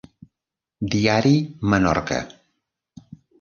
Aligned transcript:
Diari 0.95 1.35
Menorca. 1.73 2.19